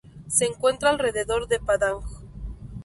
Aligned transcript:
Se 0.27 0.45
encuentra 0.45 0.89
alrededor 0.89 1.47
de 1.47 1.59
Padang. 1.59 1.99